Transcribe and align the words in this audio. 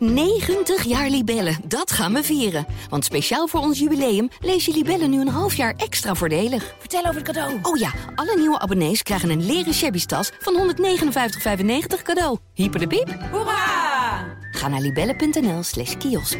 90 0.00 0.84
jaar 0.84 1.08
Libellen, 1.08 1.56
dat 1.66 1.90
gaan 1.90 2.12
we 2.12 2.22
vieren. 2.22 2.66
Want 2.88 3.04
speciaal 3.04 3.46
voor 3.46 3.60
ons 3.60 3.78
jubileum 3.78 4.28
lees 4.40 4.64
je 4.64 4.72
Libellen 4.72 5.10
nu 5.10 5.20
een 5.20 5.28
half 5.28 5.54
jaar 5.54 5.74
extra 5.76 6.14
voordelig. 6.14 6.74
Vertel 6.78 7.00
over 7.00 7.14
het 7.14 7.24
cadeau. 7.24 7.58
Oh 7.62 7.76
ja, 7.76 7.90
alle 8.14 8.36
nieuwe 8.36 8.58
abonnees 8.58 9.02
krijgen 9.02 9.30
een 9.30 9.46
leren 9.46 9.74
shabby 9.74 10.04
tas 10.04 10.32
van 10.38 10.74
159,95 10.74 12.02
cadeau. 12.02 12.38
Hyper 12.54 12.80
de 12.80 12.86
piep. 12.86 13.18
Hoera! 13.30 14.38
Ga 14.50 14.68
naar 14.68 14.80
libellen.nl 14.80 15.62
slash 15.62 15.96
kiosk. 15.96 16.38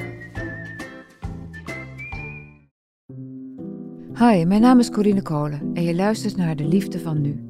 Hi, 4.14 4.44
mijn 4.44 4.60
naam 4.60 4.78
is 4.78 4.90
Corine 4.90 5.22
Kolen 5.22 5.70
en 5.74 5.82
je 5.82 5.94
luistert 5.94 6.36
naar 6.36 6.56
De 6.56 6.64
Liefde 6.64 7.00
van 7.00 7.20
Nu. 7.20 7.49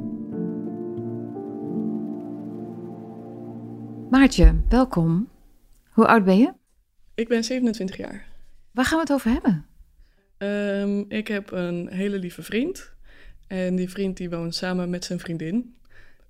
Maartje, 4.11 4.55
welkom. 4.69 5.29
Hoe 5.89 6.07
oud 6.07 6.23
ben 6.23 6.37
je? 6.37 6.53
Ik 7.15 7.27
ben 7.27 7.43
27 7.43 7.97
jaar. 7.97 8.25
Waar 8.71 8.85
gaan 8.85 8.95
we 8.95 9.01
het 9.03 9.13
over 9.13 9.31
hebben? 9.31 9.65
Ehm, 10.37 11.03
ik 11.07 11.27
heb 11.27 11.51
een 11.51 11.87
hele 11.91 12.19
lieve 12.19 12.43
vriend. 12.43 12.93
En 13.47 13.75
die 13.75 13.89
vriend 13.89 14.17
die 14.17 14.29
woont 14.29 14.55
samen 14.55 14.89
met 14.89 15.05
zijn 15.05 15.19
vriendin. 15.19 15.75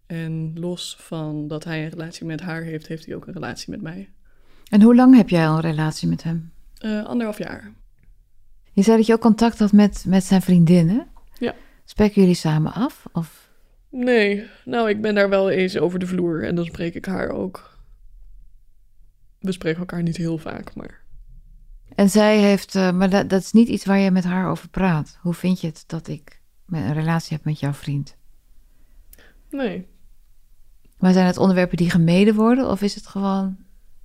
En 0.06 0.52
los 0.56 0.96
van 1.00 1.48
dat 1.48 1.64
hij 1.64 1.84
een 1.84 1.90
relatie 1.90 2.26
met 2.26 2.42
haar 2.42 2.62
heeft, 2.62 2.88
heeft 2.88 3.06
hij 3.06 3.16
ook 3.16 3.28
een 3.28 3.34
relatie 3.34 3.72
met 3.72 3.82
mij. 3.82 4.10
En 4.70 4.82
hoe 4.82 4.96
lang 4.96 5.16
heb 5.16 5.30
jij 5.30 5.48
al 5.48 5.56
een 5.56 5.62
relatie 5.62 6.08
met 6.08 6.24
hem? 6.24 6.52
Uh, 6.86 7.06
anderhalf 7.06 7.38
jaar. 7.38 7.72
Je 8.72 8.82
zei 8.82 8.98
dat 8.98 9.06
je 9.06 9.14
ook 9.14 9.22
contact 9.22 9.60
had 9.60 9.72
met, 9.72 10.06
met 10.08 10.24
zijn 10.24 10.42
vriendinnen. 10.42 11.08
Ja. 11.40 11.56
Spreken 11.86 12.22
jullie 12.22 12.36
samen 12.36 12.74
af? 12.74 13.06
Of? 13.14 13.50
Nee, 13.90 14.48
nou, 14.66 14.90
ik 14.90 15.02
ben 15.02 15.16
daar 15.16 15.30
wel 15.30 15.50
eens 15.50 15.78
over 15.78 16.00
de 16.00 16.08
vloer 16.08 16.44
en 16.44 16.56
dan 16.56 16.66
spreek 16.66 16.96
ik 16.96 17.06
haar 17.06 17.30
ook. 17.30 17.71
We 19.42 19.52
spreken 19.52 19.80
elkaar 19.80 20.04
niet 20.04 20.18
heel 20.18 20.38
vaak, 20.38 20.76
maar. 20.76 21.00
En 21.96 22.10
zij 22.10 22.38
heeft, 22.38 22.76
uh, 22.76 22.92
maar 22.92 23.10
dat, 23.10 23.30
dat 23.30 23.42
is 23.42 23.52
niet 23.52 23.68
iets 23.68 23.86
waar 23.86 24.00
je 24.00 24.12
met 24.12 24.24
haar 24.24 24.50
over 24.50 24.70
praat. 24.70 25.18
Hoe 25.22 25.34
vind 25.34 25.62
je 25.62 25.68
het 25.68 25.84
dat 25.88 26.08
ik 26.08 26.42
een 26.70 26.94
relatie 26.94 27.36
heb 27.36 27.46
met 27.46 27.60
jouw 27.60 27.74
vriend? 27.74 28.16
Nee. 29.50 29.88
Maar 30.98 31.14
zijn 31.14 31.26
het 31.26 31.38
onderwerpen 31.38 31.78
die 31.78 31.90
gemeden 31.90 32.36
worden? 32.36 32.70
Of 32.70 32.82
is 32.82 32.96
het 32.96 33.08
gewoon 33.08 33.58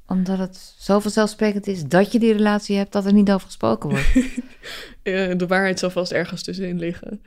omdat 0.06 0.39
het 0.39 0.75
zo 0.78 1.01
vanzelfsprekend 1.01 1.67
is 1.67 1.84
dat 1.84 2.12
je 2.12 2.19
die 2.19 2.33
relatie 2.33 2.77
hebt, 2.77 2.93
dat 2.93 3.06
er 3.06 3.12
niet 3.12 3.31
over 3.31 3.47
gesproken 3.47 3.91
wordt? 3.91 4.15
de 5.39 5.47
waarheid 5.48 5.78
zal 5.78 5.91
vast 5.91 6.12
ergens 6.12 6.43
tussenin 6.43 6.78
liggen. 6.78 7.23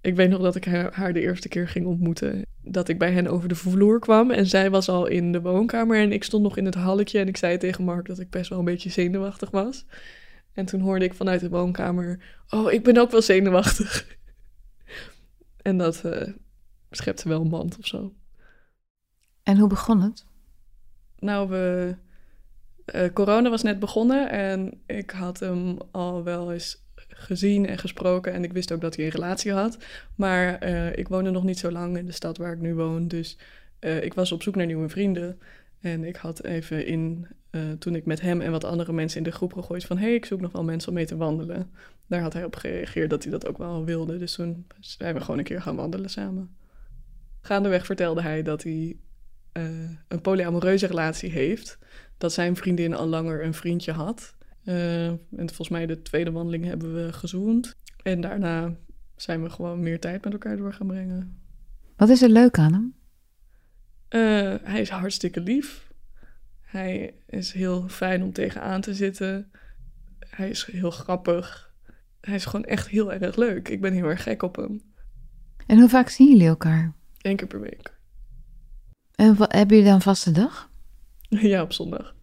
Ik 0.00 0.14
weet 0.14 0.30
nog 0.30 0.40
dat 0.40 0.54
ik 0.54 0.64
haar 0.64 1.12
de 1.12 1.20
eerste 1.20 1.48
keer 1.48 1.68
ging 1.68 1.86
ontmoeten. 1.86 2.46
Dat 2.62 2.88
ik 2.88 2.98
bij 2.98 3.12
hen 3.12 3.26
over 3.26 3.48
de 3.48 3.54
vloer 3.54 3.98
kwam 3.98 4.30
en 4.30 4.46
zij 4.46 4.70
was 4.70 4.88
al 4.88 5.06
in 5.06 5.32
de 5.32 5.40
woonkamer 5.40 5.98
en 5.98 6.12
ik 6.12 6.24
stond 6.24 6.42
nog 6.42 6.56
in 6.56 6.64
het 6.64 6.74
halletje 6.74 7.18
en 7.18 7.28
ik 7.28 7.36
zei 7.36 7.58
tegen 7.58 7.84
Mark 7.84 8.06
dat 8.06 8.18
ik 8.18 8.30
best 8.30 8.50
wel 8.50 8.58
een 8.58 8.64
beetje 8.64 8.90
zenuwachtig 8.90 9.50
was. 9.50 9.86
En 10.52 10.66
toen 10.66 10.80
hoorde 10.80 11.04
ik 11.04 11.14
vanuit 11.14 11.40
de 11.40 11.48
woonkamer, 11.48 12.22
oh, 12.48 12.72
ik 12.72 12.84
ben 12.84 12.96
ook 12.96 13.10
wel 13.10 13.22
zenuwachtig. 13.22 14.16
en 15.62 15.78
dat 15.78 16.02
uh, 16.04 16.28
schepte 16.90 17.28
wel 17.28 17.40
een 17.40 17.48
band 17.48 17.78
of 17.78 17.86
zo. 17.86 18.14
En 19.42 19.58
hoe 19.58 19.68
begon 19.68 20.00
het? 20.00 20.24
Nou, 21.18 21.48
we, 21.48 21.96
uh, 22.94 23.12
corona 23.12 23.50
was 23.50 23.62
net 23.62 23.78
begonnen 23.78 24.30
en 24.30 24.80
ik 24.86 25.10
had 25.10 25.40
hem 25.40 25.76
al 25.90 26.24
wel 26.24 26.52
eens 26.52 26.84
gezien 27.14 27.66
en 27.66 27.78
gesproken. 27.78 28.32
En 28.32 28.44
ik 28.44 28.52
wist 28.52 28.72
ook 28.72 28.80
dat 28.80 28.96
hij 28.96 29.04
een 29.04 29.10
relatie 29.10 29.52
had. 29.52 29.78
Maar 30.14 30.68
uh, 30.68 30.96
ik 30.96 31.08
woonde 31.08 31.30
nog 31.30 31.44
niet 31.44 31.58
zo 31.58 31.70
lang 31.70 31.96
in 31.96 32.06
de 32.06 32.12
stad 32.12 32.36
waar 32.36 32.52
ik 32.52 32.60
nu 32.60 32.74
woon. 32.74 33.08
Dus 33.08 33.38
uh, 33.80 34.02
ik 34.04 34.14
was 34.14 34.32
op 34.32 34.42
zoek 34.42 34.54
naar 34.54 34.66
nieuwe 34.66 34.88
vrienden. 34.88 35.38
En 35.80 36.04
ik 36.04 36.16
had 36.16 36.44
even 36.44 36.86
in, 36.86 37.26
uh, 37.50 37.62
toen 37.78 37.94
ik 37.94 38.04
met 38.06 38.20
hem 38.20 38.40
en 38.40 38.50
wat 38.50 38.64
andere 38.64 38.92
mensen 38.92 39.18
in 39.18 39.24
de 39.24 39.32
groep 39.32 39.52
gegooid 39.52 39.84
van... 39.84 39.98
hé, 39.98 40.04
hey, 40.04 40.14
ik 40.14 40.24
zoek 40.24 40.40
nog 40.40 40.52
wel 40.52 40.64
mensen 40.64 40.88
om 40.88 40.94
mee 40.94 41.06
te 41.06 41.16
wandelen. 41.16 41.70
Daar 42.06 42.20
had 42.20 42.32
hij 42.32 42.44
op 42.44 42.56
gereageerd 42.56 43.10
dat 43.10 43.22
hij 43.22 43.32
dat 43.32 43.46
ook 43.46 43.58
wel 43.58 43.84
wilde. 43.84 44.18
Dus 44.18 44.34
toen 44.34 44.66
zijn 44.80 45.14
we 45.14 45.20
gewoon 45.20 45.38
een 45.38 45.44
keer 45.44 45.62
gaan 45.62 45.76
wandelen 45.76 46.10
samen. 46.10 46.56
Gaandeweg 47.40 47.86
vertelde 47.86 48.22
hij 48.22 48.42
dat 48.42 48.62
hij 48.62 48.96
een 50.08 50.20
polyamoreuze 50.22 50.86
relatie 50.86 51.30
heeft. 51.30 51.78
Dat 52.18 52.32
zijn 52.32 52.56
vriendin 52.56 52.94
al 52.94 53.06
langer 53.06 53.44
een 53.44 53.54
vriendje 53.54 53.92
had. 53.92 54.34
Uh, 54.64 55.06
en 55.06 55.20
volgens 55.36 55.68
mij 55.68 55.86
de 55.86 56.02
tweede 56.02 56.32
wandeling 56.32 56.64
hebben 56.64 56.94
we 56.94 57.12
gezoend. 57.12 57.76
En 58.02 58.20
daarna 58.20 58.76
zijn 59.16 59.42
we 59.42 59.50
gewoon 59.50 59.80
meer 59.80 60.00
tijd 60.00 60.24
met 60.24 60.32
elkaar 60.32 60.56
door 60.56 60.72
gaan 60.72 60.86
brengen. 60.86 61.40
Wat 61.96 62.08
is 62.08 62.22
er 62.22 62.28
leuk 62.28 62.58
aan 62.58 62.72
hem? 62.72 62.94
Uh, 64.10 64.54
hij 64.62 64.80
is 64.80 64.88
hartstikke 64.88 65.40
lief. 65.40 65.92
Hij 66.60 67.14
is 67.26 67.52
heel 67.52 67.88
fijn 67.88 68.22
om 68.22 68.32
tegenaan 68.32 68.80
te 68.80 68.94
zitten. 68.94 69.50
Hij 70.18 70.50
is 70.50 70.64
heel 70.64 70.90
grappig. 70.90 71.72
Hij 72.20 72.34
is 72.34 72.44
gewoon 72.44 72.64
echt 72.64 72.88
heel 72.88 73.12
erg 73.12 73.36
leuk. 73.36 73.68
Ik 73.68 73.80
ben 73.80 73.92
heel 73.92 74.06
erg 74.06 74.22
gek 74.22 74.42
op 74.42 74.56
hem. 74.56 74.82
En 75.66 75.78
hoe 75.78 75.88
vaak 75.88 76.08
zien 76.08 76.28
jullie 76.28 76.46
elkaar? 76.46 76.94
Eén 77.18 77.36
keer 77.36 77.46
per 77.46 77.60
week. 77.60 77.98
En 79.14 79.36
wat, 79.36 79.52
hebben 79.52 79.76
jullie 79.76 79.90
dan 79.90 80.02
vaste 80.02 80.30
dag? 80.30 80.70
ja, 81.28 81.62
op 81.62 81.72
zondag. 81.72 82.14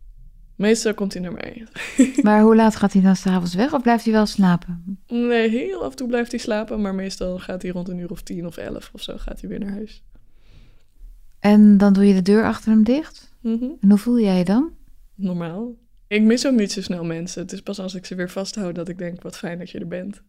Meestal 0.57 0.93
komt 0.93 1.13
hij 1.13 1.21
naar 1.21 1.31
mij. 1.31 1.67
maar 2.23 2.41
hoe 2.41 2.55
laat 2.55 2.75
gaat 2.75 2.93
hij 2.93 3.01
dan 3.01 3.15
s'avonds 3.15 3.55
weg 3.55 3.73
of 3.73 3.81
blijft 3.81 4.03
hij 4.03 4.13
wel 4.13 4.25
slapen? 4.25 4.99
Nee, 5.07 5.49
heel 5.49 5.83
af 5.83 5.89
en 5.89 5.95
toe 5.95 6.07
blijft 6.07 6.31
hij 6.31 6.39
slapen, 6.39 6.81
maar 6.81 6.95
meestal 6.95 7.39
gaat 7.39 7.61
hij 7.61 7.71
rond 7.71 7.89
een 7.89 7.97
uur 7.97 8.09
of 8.09 8.21
tien 8.21 8.45
of 8.45 8.57
elf 8.57 8.89
of 8.93 9.01
zo 9.01 9.17
gaat 9.17 9.39
hij 9.41 9.49
weer 9.49 9.59
naar 9.59 9.71
huis. 9.71 10.03
En 11.39 11.77
dan 11.77 11.93
doe 11.93 12.05
je 12.05 12.13
de 12.13 12.21
deur 12.21 12.43
achter 12.43 12.71
hem 12.71 12.83
dicht? 12.83 13.35
Mm 13.41 13.59
-hmm. 13.59 13.77
En 13.81 13.89
hoe 13.89 13.97
voel 13.97 14.19
jij 14.19 14.37
je 14.37 14.43
dan? 14.43 14.71
Normaal. 15.15 15.75
Ik 16.07 16.21
mis 16.21 16.47
ook 16.47 16.55
niet 16.55 16.71
zo 16.71 16.81
snel 16.81 17.03
mensen. 17.03 17.41
Het 17.41 17.51
is 17.51 17.61
pas 17.61 17.79
als 17.79 17.95
ik 17.95 18.05
ze 18.05 18.15
weer 18.15 18.29
vasthoud 18.29 18.75
dat 18.75 18.89
ik 18.89 18.97
denk, 18.97 19.21
wat 19.21 19.37
fijn 19.37 19.57
dat 19.57 19.69
je 19.69 19.79
er 19.79 19.87
bent. 19.87 20.21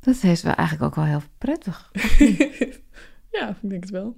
Dat 0.00 0.22
is 0.22 0.42
wel 0.42 0.54
eigenlijk 0.54 0.88
ook 0.88 0.94
wel 0.94 1.04
heel 1.04 1.22
prettig. 1.38 1.90
ja, 3.38 3.48
ik 3.48 3.70
denk 3.70 3.82
het 3.82 3.90
wel. 3.90 4.16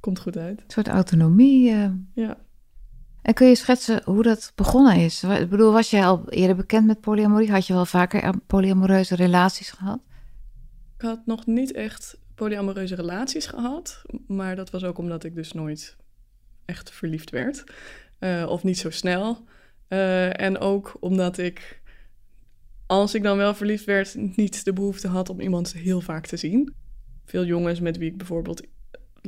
Komt 0.00 0.18
goed 0.18 0.36
uit. 0.36 0.60
Een 0.60 0.70
soort 0.70 0.88
autonomie. 0.88 1.70
Uh... 1.70 1.90
Ja. 2.14 2.36
En 3.22 3.34
kun 3.34 3.46
je 3.46 3.54
schetsen 3.54 4.02
hoe 4.04 4.22
dat 4.22 4.52
begonnen 4.54 4.96
is? 4.96 5.22
Ik 5.22 5.48
bedoel, 5.50 5.72
was 5.72 5.90
jij 5.90 6.06
al 6.06 6.28
eerder 6.28 6.56
bekend 6.56 6.86
met 6.86 7.00
polyamorie? 7.00 7.50
Had 7.50 7.66
je 7.66 7.72
wel 7.72 7.86
vaker 7.86 8.38
polyamoreuze 8.46 9.14
relaties 9.14 9.70
gehad? 9.70 10.00
Ik 10.96 11.02
had 11.04 11.26
nog 11.26 11.46
niet 11.46 11.72
echt 11.72 12.18
polyamoreuze 12.34 12.94
relaties 12.94 13.46
gehad. 13.46 14.02
Maar 14.26 14.56
dat 14.56 14.70
was 14.70 14.84
ook 14.84 14.98
omdat 14.98 15.24
ik 15.24 15.34
dus 15.34 15.52
nooit 15.52 15.96
echt 16.64 16.90
verliefd 16.90 17.30
werd. 17.30 17.64
Uh, 18.20 18.46
of 18.48 18.62
niet 18.62 18.78
zo 18.78 18.90
snel. 18.90 19.44
Uh, 19.88 20.40
en 20.40 20.58
ook 20.58 20.96
omdat 21.00 21.38
ik, 21.38 21.82
als 22.86 23.14
ik 23.14 23.22
dan 23.22 23.36
wel 23.36 23.54
verliefd 23.54 23.84
werd, 23.84 24.36
niet 24.36 24.64
de 24.64 24.72
behoefte 24.72 25.08
had 25.08 25.28
om 25.28 25.40
iemand 25.40 25.72
heel 25.72 26.00
vaak 26.00 26.26
te 26.26 26.36
zien. 26.36 26.74
Veel 27.24 27.44
jongens 27.44 27.80
met 27.80 27.96
wie 27.96 28.10
ik 28.10 28.16
bijvoorbeeld 28.16 28.66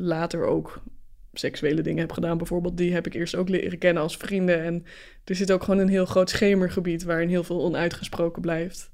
later 0.00 0.44
ook 0.44 0.82
seksuele 1.32 1.82
dingen 1.82 2.00
heb 2.00 2.12
gedaan. 2.12 2.38
Bijvoorbeeld, 2.38 2.76
die 2.76 2.92
heb 2.92 3.06
ik 3.06 3.14
eerst 3.14 3.34
ook 3.34 3.48
leren 3.48 3.78
kennen 3.78 4.02
als 4.02 4.16
vrienden. 4.16 4.64
En 4.64 4.84
er 5.24 5.34
zit 5.34 5.52
ook 5.52 5.62
gewoon 5.62 5.80
een 5.80 5.88
heel 5.88 6.06
groot 6.06 6.30
schemergebied 6.30 7.02
waarin 7.02 7.28
heel 7.28 7.44
veel 7.44 7.62
onuitgesproken 7.62 8.42
blijft. 8.42 8.90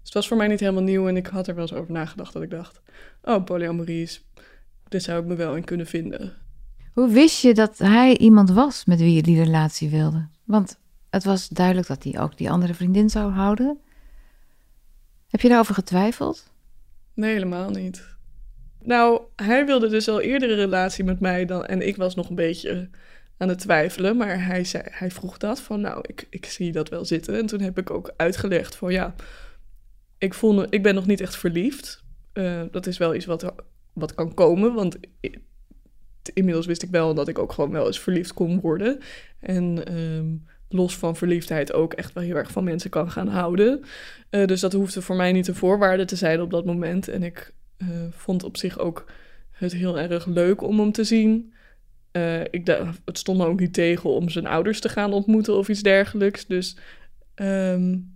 Dus 0.00 0.08
het 0.08 0.14
was 0.14 0.28
voor 0.28 0.36
mij 0.36 0.46
niet 0.46 0.60
helemaal 0.60 0.82
nieuw 0.82 1.08
en 1.08 1.16
ik 1.16 1.26
had 1.26 1.46
er 1.46 1.54
wel 1.54 1.62
eens 1.62 1.74
over 1.74 1.92
nagedacht 1.92 2.32
dat 2.32 2.42
ik 2.42 2.50
dacht, 2.50 2.80
oh, 3.22 3.44
polyamorie 3.44 4.02
is, 4.02 4.24
dit 4.88 5.02
zou 5.02 5.20
ik 5.20 5.26
me 5.26 5.34
wel 5.34 5.56
in 5.56 5.64
kunnen 5.64 5.86
vinden. 5.86 6.32
Hoe 6.92 7.10
wist 7.10 7.42
je 7.42 7.54
dat 7.54 7.78
hij 7.78 8.16
iemand 8.16 8.50
was 8.50 8.84
met 8.84 8.98
wie 8.98 9.14
je 9.14 9.22
die 9.22 9.42
relatie 9.42 9.90
wilde? 9.90 10.28
Want 10.44 10.78
het 11.10 11.24
was 11.24 11.48
duidelijk 11.48 11.86
dat 11.86 12.04
hij 12.04 12.20
ook 12.20 12.36
die 12.36 12.50
andere 12.50 12.74
vriendin 12.74 13.10
zou 13.10 13.32
houden. 13.32 13.78
Heb 15.28 15.40
je 15.40 15.48
daarover 15.48 15.74
getwijfeld? 15.74 16.52
Nee, 17.14 17.32
helemaal 17.32 17.70
niet. 17.70 18.18
Nou, 18.82 19.22
hij 19.36 19.66
wilde 19.66 19.88
dus 19.88 20.08
al 20.08 20.20
eerder 20.20 20.50
een 20.50 20.56
relatie 20.56 21.04
met 21.04 21.20
mij 21.20 21.44
dan, 21.44 21.66
en 21.66 21.86
ik 21.86 21.96
was 21.96 22.14
nog 22.14 22.28
een 22.28 22.34
beetje 22.34 22.88
aan 23.36 23.48
het 23.48 23.58
twijfelen. 23.58 24.16
Maar 24.16 24.44
hij, 24.46 24.64
zei, 24.64 24.82
hij 24.86 25.10
vroeg 25.10 25.38
dat 25.38 25.60
van, 25.60 25.80
nou, 25.80 26.04
ik, 26.06 26.26
ik 26.30 26.46
zie 26.46 26.72
dat 26.72 26.88
wel 26.88 27.04
zitten. 27.04 27.38
En 27.38 27.46
toen 27.46 27.60
heb 27.60 27.78
ik 27.78 27.90
ook 27.90 28.12
uitgelegd 28.16 28.76
van, 28.76 28.92
ja, 28.92 29.14
ik, 30.18 30.34
voel, 30.34 30.66
ik 30.70 30.82
ben 30.82 30.94
nog 30.94 31.06
niet 31.06 31.20
echt 31.20 31.36
verliefd. 31.36 32.04
Uh, 32.34 32.62
dat 32.70 32.86
is 32.86 32.98
wel 32.98 33.14
iets 33.14 33.26
wat, 33.26 33.54
wat 33.92 34.14
kan 34.14 34.34
komen, 34.34 34.74
want 34.74 34.96
inmiddels 36.34 36.66
wist 36.66 36.82
ik 36.82 36.90
wel 36.90 37.14
dat 37.14 37.28
ik 37.28 37.38
ook 37.38 37.52
gewoon 37.52 37.70
wel 37.70 37.86
eens 37.86 38.00
verliefd 38.00 38.32
kon 38.32 38.60
worden. 38.60 38.98
En 39.40 39.94
um, 39.98 40.46
los 40.68 40.96
van 40.96 41.16
verliefdheid 41.16 41.72
ook 41.72 41.92
echt 41.92 42.12
wel 42.12 42.22
heel 42.22 42.36
erg 42.36 42.50
van 42.50 42.64
mensen 42.64 42.90
kan 42.90 43.10
gaan 43.10 43.28
houden. 43.28 43.84
Uh, 44.30 44.46
dus 44.46 44.60
dat 44.60 44.72
hoefde 44.72 45.02
voor 45.02 45.16
mij 45.16 45.32
niet 45.32 45.48
een 45.48 45.54
voorwaarde 45.54 46.04
te 46.04 46.16
zijn 46.16 46.40
op 46.40 46.50
dat 46.50 46.64
moment. 46.64 47.08
En 47.08 47.22
ik 47.22 47.52
uh, 47.82 47.88
vond 48.10 48.44
op 48.44 48.56
zich 48.56 48.78
ook 48.78 49.06
het 49.50 49.72
heel 49.72 49.98
erg 49.98 50.26
leuk 50.26 50.62
om 50.62 50.78
hem 50.78 50.92
te 50.92 51.04
zien. 51.04 51.52
Uh, 52.12 52.40
ik 52.40 52.66
het 53.04 53.18
stond 53.18 53.38
me 53.38 53.46
ook 53.46 53.60
niet 53.60 53.72
tegen 53.72 54.10
om 54.10 54.28
zijn 54.28 54.46
ouders 54.46 54.80
te 54.80 54.88
gaan 54.88 55.12
ontmoeten 55.12 55.56
of 55.56 55.68
iets 55.68 55.82
dergelijks. 55.82 56.46
Dus, 56.46 56.76
um, 57.34 58.14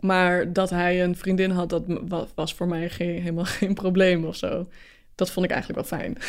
maar 0.00 0.52
dat 0.52 0.70
hij 0.70 1.04
een 1.04 1.16
vriendin 1.16 1.50
had, 1.50 1.68
dat 1.68 2.32
was 2.34 2.54
voor 2.54 2.68
mij 2.68 2.90
geen, 2.90 3.20
helemaal 3.20 3.44
geen 3.58 3.74
probleem 3.74 4.24
of 4.24 4.36
zo. 4.36 4.68
Dat 5.14 5.30
vond 5.30 5.46
ik 5.46 5.52
eigenlijk 5.52 5.88
wel 5.88 5.98
fijn. 5.98 6.16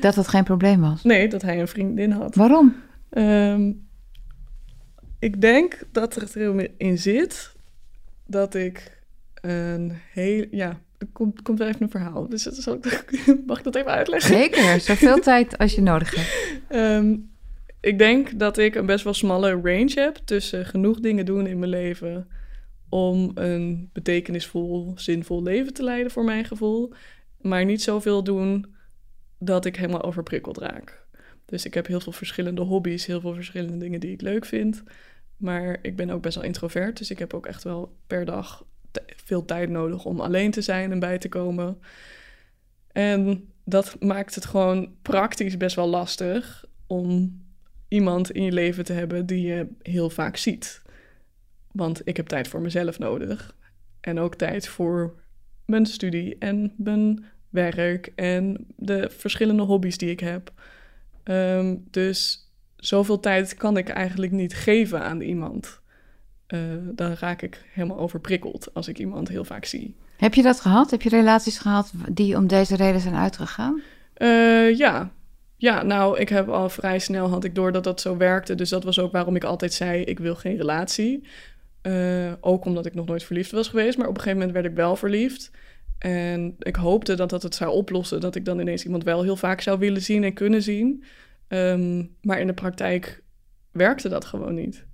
Dat 0.00 0.14
het 0.14 0.28
geen 0.28 0.44
probleem 0.44 0.80
was? 0.80 1.02
Nee, 1.02 1.28
dat 1.28 1.42
hij 1.42 1.60
een 1.60 1.68
vriendin 1.68 2.10
had. 2.10 2.34
Waarom? 2.34 2.74
Um, 3.10 3.88
ik 5.18 5.40
denk 5.40 5.82
dat 5.92 6.16
er 6.16 6.70
in 6.76 6.98
zit 6.98 7.54
dat 8.26 8.54
ik 8.54 9.02
een 9.34 9.92
heel... 10.12 10.46
Ja, 10.50 10.80
er 10.98 11.06
komt, 11.12 11.42
komt 11.42 11.58
wel 11.58 11.68
even 11.68 11.82
een 11.82 11.90
verhaal. 11.90 12.28
Dus 12.28 12.42
zal 12.42 12.74
ik, 12.74 13.20
mag 13.46 13.58
ik 13.58 13.64
dat 13.64 13.74
even 13.74 13.90
uitleggen? 13.90 14.34
Zeker, 14.34 14.80
zoveel 14.80 15.20
tijd 15.32 15.58
als 15.58 15.74
je 15.74 15.80
nodig 15.80 16.14
hebt. 16.14 16.74
Um, 16.74 17.30
ik 17.80 17.98
denk 17.98 18.38
dat 18.38 18.58
ik 18.58 18.74
een 18.74 18.86
best 18.86 19.04
wel 19.04 19.14
smalle 19.14 19.50
range 19.50 19.92
heb 19.94 20.16
tussen 20.24 20.66
genoeg 20.66 21.00
dingen 21.00 21.24
doen 21.24 21.46
in 21.46 21.58
mijn 21.58 21.70
leven 21.70 22.28
om 22.88 23.30
een 23.34 23.90
betekenisvol, 23.92 24.92
zinvol 24.96 25.42
leven 25.42 25.74
te 25.74 25.82
leiden 25.82 26.12
voor 26.12 26.24
mijn 26.24 26.44
gevoel, 26.44 26.92
maar 27.40 27.64
niet 27.64 27.82
zoveel 27.82 28.24
doen 28.24 28.74
dat 29.38 29.64
ik 29.64 29.76
helemaal 29.76 30.02
overprikkeld 30.02 30.58
raak. 30.58 31.06
Dus 31.44 31.64
ik 31.64 31.74
heb 31.74 31.86
heel 31.86 32.00
veel 32.00 32.12
verschillende 32.12 32.62
hobby's, 32.62 33.06
heel 33.06 33.20
veel 33.20 33.34
verschillende 33.34 33.76
dingen 33.76 34.00
die 34.00 34.12
ik 34.12 34.20
leuk 34.20 34.44
vind. 34.44 34.82
Maar 35.36 35.78
ik 35.82 35.96
ben 35.96 36.10
ook 36.10 36.22
best 36.22 36.34
wel 36.34 36.44
introvert, 36.44 36.98
dus 36.98 37.10
ik 37.10 37.18
heb 37.18 37.34
ook 37.34 37.46
echt 37.46 37.62
wel 37.62 37.96
per 38.06 38.24
dag 38.24 38.64
veel 39.24 39.44
tijd 39.44 39.68
nodig 39.68 40.04
om 40.04 40.20
alleen 40.20 40.50
te 40.50 40.62
zijn 40.62 40.92
en 40.92 40.98
bij 40.98 41.18
te 41.18 41.28
komen. 41.28 41.78
En 42.92 43.48
dat 43.64 43.96
maakt 44.00 44.34
het 44.34 44.44
gewoon 44.44 44.94
praktisch 45.02 45.56
best 45.56 45.76
wel 45.76 45.88
lastig 45.88 46.64
om 46.86 47.40
iemand 47.88 48.30
in 48.30 48.42
je 48.42 48.52
leven 48.52 48.84
te 48.84 48.92
hebben 48.92 49.26
die 49.26 49.46
je 49.46 49.66
heel 49.82 50.10
vaak 50.10 50.36
ziet. 50.36 50.82
Want 51.72 52.00
ik 52.04 52.16
heb 52.16 52.26
tijd 52.26 52.48
voor 52.48 52.60
mezelf 52.60 52.98
nodig. 52.98 53.56
En 54.00 54.18
ook 54.18 54.34
tijd 54.34 54.68
voor 54.68 55.20
mijn 55.64 55.86
studie 55.86 56.38
en 56.38 56.74
mijn 56.76 57.24
werk 57.48 58.12
en 58.14 58.66
de 58.76 59.10
verschillende 59.10 59.62
hobby's 59.62 59.98
die 59.98 60.10
ik 60.10 60.20
heb. 60.20 60.52
Ehm, 61.22 61.76
dus 61.90 62.50
zoveel 62.76 63.20
tijd 63.20 63.54
kan 63.54 63.76
ik 63.76 63.88
eigenlijk 63.88 64.32
niet 64.32 64.54
geven 64.54 65.02
aan 65.02 65.20
iemand. 65.20 65.77
Uh, 66.54 66.60
dan 66.94 67.16
raak 67.20 67.42
ik 67.42 67.64
helemaal 67.72 67.98
overprikkeld 67.98 68.74
als 68.74 68.88
ik 68.88 68.98
iemand 68.98 69.28
heel 69.28 69.44
vaak 69.44 69.64
zie. 69.64 69.96
Heb 70.16 70.34
je 70.34 70.42
dat 70.42 70.60
gehad? 70.60 70.90
Heb 70.90 71.02
je 71.02 71.08
relaties 71.08 71.58
gehad 71.58 71.92
die 72.08 72.36
om 72.36 72.46
deze 72.46 72.76
reden 72.76 73.00
zijn 73.00 73.14
uitgegaan? 73.14 73.80
Uh, 74.18 74.76
ja. 74.76 75.10
Ja, 75.56 75.82
nou, 75.82 76.18
ik 76.18 76.28
heb 76.28 76.48
al 76.48 76.68
vrij 76.68 76.98
snel 76.98 77.28
had 77.28 77.44
ik 77.44 77.54
door 77.54 77.72
dat 77.72 77.84
dat 77.84 78.00
zo 78.00 78.16
werkte. 78.16 78.54
Dus 78.54 78.68
dat 78.68 78.84
was 78.84 78.98
ook 78.98 79.12
waarom 79.12 79.36
ik 79.36 79.44
altijd 79.44 79.72
zei, 79.72 80.02
ik 80.02 80.18
wil 80.18 80.34
geen 80.34 80.56
relatie. 80.56 81.26
Uh, 81.82 82.32
ook 82.40 82.64
omdat 82.64 82.86
ik 82.86 82.94
nog 82.94 83.06
nooit 83.06 83.24
verliefd 83.24 83.50
was 83.50 83.68
geweest. 83.68 83.98
Maar 83.98 84.08
op 84.08 84.14
een 84.14 84.20
gegeven 84.20 84.38
moment 84.38 84.56
werd 84.56 84.70
ik 84.70 84.76
wel 84.76 84.96
verliefd. 84.96 85.50
En 85.98 86.56
ik 86.58 86.76
hoopte 86.76 87.14
dat 87.14 87.30
dat 87.30 87.42
het 87.42 87.54
zou 87.54 87.72
oplossen. 87.72 88.20
Dat 88.20 88.34
ik 88.34 88.44
dan 88.44 88.60
ineens 88.60 88.84
iemand 88.84 89.04
wel 89.04 89.22
heel 89.22 89.36
vaak 89.36 89.60
zou 89.60 89.78
willen 89.78 90.02
zien 90.02 90.24
en 90.24 90.34
kunnen 90.34 90.62
zien. 90.62 91.04
Um, 91.48 92.16
maar 92.22 92.40
in 92.40 92.46
de 92.46 92.52
praktijk 92.52 93.22
werkte 93.72 94.08
dat 94.08 94.24
gewoon 94.24 94.54
niet. 94.54 94.86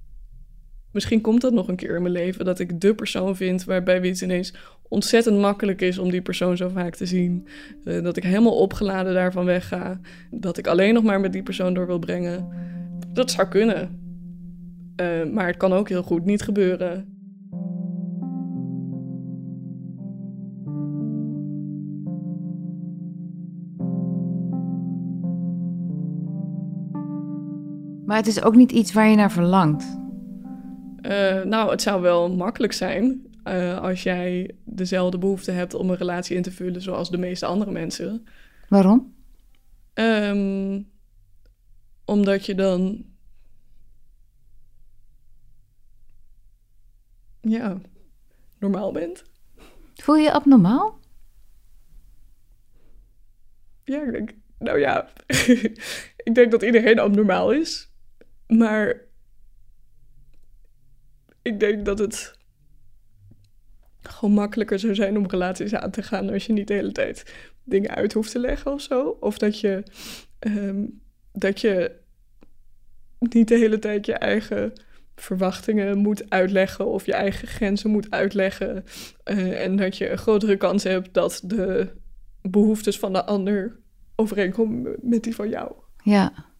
Misschien 0.95 1.21
komt 1.21 1.41
dat 1.41 1.53
nog 1.53 1.69
een 1.69 1.77
keer 1.77 1.97
in 1.97 2.03
mijn 2.03 2.15
leven. 2.15 2.45
Dat 2.45 2.59
ik 2.59 2.81
de 2.81 2.95
persoon 2.95 3.37
vind 3.37 3.65
waarbij 3.65 4.01
het 4.01 4.21
ineens 4.21 4.55
ontzettend 4.89 5.39
makkelijk 5.39 5.81
is 5.81 5.99
om 5.99 6.11
die 6.11 6.23
persoon 6.23 6.57
zo 6.57 6.69
vaak 6.69 6.95
te 6.95 7.07
zien. 7.07 7.47
Uh, 7.85 8.03
dat 8.03 8.17
ik 8.17 8.23
helemaal 8.23 8.57
opgeladen 8.57 9.15
daarvan 9.15 9.45
wegga. 9.45 10.01
Dat 10.31 10.59
ik 10.59 10.67
alleen 10.67 10.95
nog 10.95 11.03
maar 11.03 11.21
met 11.21 11.33
die 11.33 11.43
persoon 11.43 11.75
door 11.75 11.87
wil 11.87 11.99
brengen. 11.99 12.49
Dat 13.13 13.31
zou 13.31 13.49
kunnen. 13.49 14.01
Uh, 15.01 15.33
maar 15.33 15.47
het 15.47 15.57
kan 15.57 15.73
ook 15.73 15.89
heel 15.89 16.03
goed 16.03 16.25
niet 16.25 16.43
gebeuren. 16.43 17.09
Maar 28.07 28.17
het 28.17 28.27
is 28.27 28.43
ook 28.43 28.55
niet 28.55 28.73
iets 28.73 28.93
waar 28.93 29.09
je 29.09 29.17
naar 29.17 29.33
verlangt. 29.33 30.03
Uh, 31.05 31.43
nou, 31.43 31.71
het 31.71 31.83
zou 31.83 32.03
wel 32.03 32.35
makkelijk 32.35 32.73
zijn 32.73 33.35
uh, 33.45 33.81
als 33.81 34.03
jij 34.03 34.51
dezelfde 34.65 35.19
behoefte 35.19 35.51
hebt 35.51 35.75
om 35.75 35.91
een 35.91 35.97
relatie 35.97 36.37
in 36.37 36.43
te 36.43 36.51
vullen 36.51 36.83
zoals 36.83 37.11
de 37.11 37.19
meeste 37.19 37.47
andere 37.47 37.71
mensen. 37.71 38.27
Waarom? 38.69 39.15
Um, 39.95 40.91
omdat 42.05 42.47
je 42.47 42.55
dan. 42.55 43.05
Ja, 47.41 47.81
normaal 48.59 48.93
bent. 48.93 49.25
Voel 49.95 50.17
je 50.17 50.23
je 50.23 50.33
abnormaal? 50.33 50.99
Ja, 53.85 54.03
ik 54.03 54.13
denk. 54.13 54.35
Nou 54.59 54.79
ja, 54.79 55.09
ik 56.27 56.35
denk 56.35 56.51
dat 56.51 56.63
iedereen 56.63 56.99
abnormaal 56.99 57.53
is. 57.53 57.91
Maar 58.47 59.04
ik 61.45 61.61
denk 61.61 61.85
dat 61.85 61.99
het 61.99 62.39
gewoon 64.03 64.35
makkelijker 64.35 64.79
zou 64.79 64.95
zijn 64.95 65.17
om 65.17 65.27
relaties 65.27 65.75
aan 65.75 65.91
te 65.91 66.03
gaan 66.03 66.31
als 66.31 66.47
je 66.47 66.53
niet 66.53 66.69
de 66.69 66.75
hele 66.75 66.93
tijd 66.93 67.35
dingen 67.65 67.91
uit 67.91 68.13
hoeft 68.13 68.31
te 68.31 68.39
leggen 68.39 68.73
of 68.73 68.81
zo. 68.81 69.17
Of 69.21 69.39
dat 69.39 69.61
je, 69.61 69.83
um, 70.41 71.01
dat 71.33 71.61
je 71.61 71.93
niet 73.19 73.49
de 73.49 73.59
hele 73.59 73.79
tijd 73.79 74.07
je 74.07 74.15
eigen 74.15 74.73
verwachtingen 75.17 75.99
moet 75.99 76.31
uitleggen 76.31 76.87
of 76.87 77.07
je 77.07 77.15
eigen 77.15 77.49
grenzen 77.49 77.91
moet 77.91 78.11
uitleggen. 78.11 78.85
Uh, 79.25 79.65
en 79.65 79.77
dat 79.77 79.97
je 79.97 80.11
een 80.11 80.19
grotere 80.19 80.57
kans 80.57 80.83
hebt 80.83 81.15
dat 81.15 81.41
de 81.45 81.93
behoeftes 82.43 82.99
van 82.99 83.13
de 83.13 83.25
ander 83.25 83.81
overeenkomen 84.17 84.97
met 85.01 85.23
die 85.23 85.35
van 85.35 85.49
jou. 85.49 85.73
Ja. 86.03 86.53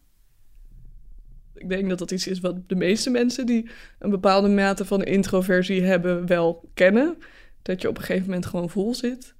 Ik 1.65 1.71
denk 1.71 1.89
dat 1.89 1.99
dat 1.99 2.11
iets 2.11 2.27
is 2.27 2.39
wat 2.39 2.69
de 2.69 2.75
meeste 2.75 3.09
mensen 3.09 3.45
die 3.45 3.69
een 3.99 4.09
bepaalde 4.09 4.49
mate 4.49 4.85
van 4.85 5.03
introversie 5.03 5.83
hebben 5.83 6.25
wel 6.25 6.69
kennen. 6.73 7.17
Dat 7.61 7.81
je 7.81 7.89
op 7.89 7.97
een 7.97 8.03
gegeven 8.03 8.25
moment 8.25 8.45
gewoon 8.45 8.69
vol 8.69 8.95
zit. 8.95 9.33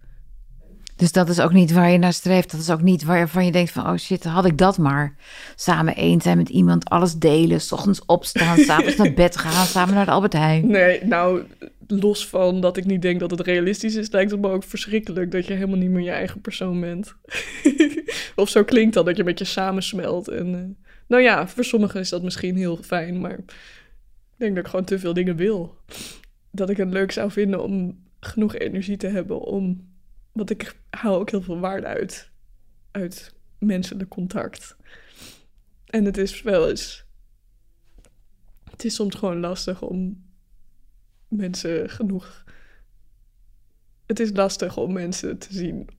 Dus 0.95 1.11
dat 1.11 1.29
is 1.29 1.39
ook 1.39 1.53
niet 1.53 1.71
waar 1.71 1.89
je 1.89 1.97
naar 1.97 2.13
streeft. 2.13 2.51
Dat 2.51 2.59
is 2.59 2.69
ook 2.69 2.81
niet 2.81 3.03
waarvan 3.03 3.45
je 3.45 3.51
denkt 3.51 3.71
van... 3.71 3.87
oh 3.87 3.97
shit, 3.97 4.23
had 4.23 4.45
ik 4.45 4.57
dat 4.57 4.77
maar. 4.77 5.15
Samen 5.55 5.95
één 5.95 6.21
zijn 6.21 6.37
met 6.37 6.49
iemand, 6.49 6.89
alles 6.89 7.15
delen. 7.15 7.61
S 7.61 7.71
ochtends 7.71 8.05
opstaan, 8.05 8.57
s'avonds 8.67 8.95
naar 8.95 9.13
bed 9.13 9.37
gaan. 9.37 9.65
Samen 9.65 9.95
naar 9.95 10.05
de 10.05 10.11
Albert 10.11 10.33
Heijn. 10.33 10.67
Nee, 10.67 11.03
nou, 11.03 11.43
los 11.87 12.27
van 12.27 12.61
dat 12.61 12.77
ik 12.77 12.85
niet 12.85 13.01
denk 13.01 13.19
dat 13.19 13.31
het 13.31 13.41
realistisch 13.41 13.95
is... 13.95 14.11
lijkt 14.11 14.31
het 14.31 14.41
me 14.41 14.49
ook 14.49 14.63
verschrikkelijk 14.63 15.31
dat 15.31 15.47
je 15.47 15.53
helemaal 15.53 15.77
niet 15.77 15.89
meer 15.89 16.03
je 16.03 16.11
eigen 16.11 16.41
persoon 16.41 16.79
bent. 16.79 17.15
of 18.35 18.49
zo 18.49 18.63
klinkt 18.63 18.93
dat, 18.93 19.05
dat 19.05 19.17
je 19.17 19.23
met 19.23 19.39
je 19.39 19.45
samensmelt. 19.45 20.27
En, 20.27 20.47
uh, 20.53 20.84
nou 21.07 21.21
ja, 21.21 21.47
voor 21.47 21.63
sommigen 21.63 21.99
is 21.99 22.09
dat 22.09 22.23
misschien 22.23 22.55
heel 22.55 22.77
fijn, 22.77 23.19
maar... 23.19 23.37
ik 23.37 24.35
denk 24.35 24.55
dat 24.55 24.63
ik 24.63 24.69
gewoon 24.69 24.85
te 24.85 24.99
veel 24.99 25.13
dingen 25.13 25.35
wil. 25.35 25.77
Dat 26.51 26.69
ik 26.69 26.77
het 26.77 26.89
leuk 26.89 27.11
zou 27.11 27.31
vinden 27.31 27.63
om 27.63 28.03
genoeg 28.19 28.55
energie 28.55 28.97
te 28.97 29.07
hebben 29.07 29.41
om 29.41 29.93
want 30.35 30.49
ik 30.49 30.75
haal 30.89 31.19
ook 31.19 31.29
heel 31.29 31.41
veel 31.41 31.59
waarde 31.59 31.87
uit, 31.87 32.31
uit 32.91 33.33
menselijk 33.57 34.09
contact. 34.09 34.75
En 35.85 36.05
het 36.05 36.17
is 36.17 36.41
wel 36.41 36.69
eens. 36.69 37.05
Het 38.63 38.85
is 38.85 38.95
soms 38.95 39.15
gewoon 39.15 39.39
lastig 39.39 39.81
om 39.81 40.25
mensen 41.27 41.89
genoeg. 41.89 42.43
Het 44.05 44.19
is 44.19 44.31
lastig 44.33 44.77
om 44.77 44.93
mensen 44.93 45.37
te 45.37 45.53
zien. 45.53 45.89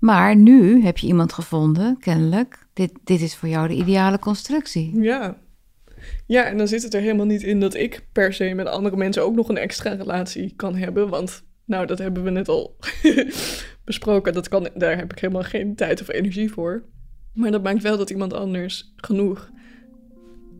Maar 0.00 0.36
nu 0.36 0.82
heb 0.82 0.98
je 0.98 1.06
iemand 1.06 1.32
gevonden, 1.32 1.98
kennelijk. 1.98 2.66
Dit, 2.72 2.92
dit 3.04 3.20
is 3.20 3.36
voor 3.36 3.48
jou 3.48 3.68
de 3.68 3.74
ideale 3.74 4.18
constructie. 4.18 5.00
Ja. 5.00 5.36
Ja, 6.26 6.44
en 6.44 6.58
dan 6.58 6.68
zit 6.68 6.82
het 6.82 6.94
er 6.94 7.00
helemaal 7.00 7.26
niet 7.26 7.42
in 7.42 7.60
dat 7.60 7.74
ik 7.74 8.06
per 8.12 8.32
se 8.32 8.54
met 8.54 8.66
andere 8.66 8.96
mensen 8.96 9.22
ook 9.22 9.34
nog 9.34 9.48
een 9.48 9.56
extra 9.56 9.92
relatie 9.92 10.52
kan 10.56 10.74
hebben. 10.76 11.08
Want 11.08 11.42
nou, 11.64 11.86
dat 11.86 11.98
hebben 11.98 12.22
we 12.22 12.30
net 12.30 12.48
al 12.48 12.76
besproken. 13.84 14.32
Dat 14.32 14.48
kan, 14.48 14.68
daar 14.74 14.96
heb 14.96 15.12
ik 15.12 15.18
helemaal 15.18 15.42
geen 15.42 15.74
tijd 15.74 16.00
of 16.00 16.08
energie 16.08 16.52
voor. 16.52 16.84
Maar 17.34 17.50
dat 17.50 17.62
maakt 17.62 17.82
wel 17.82 17.96
dat 17.96 18.10
iemand 18.10 18.32
anders 18.32 18.92
genoeg 18.96 19.50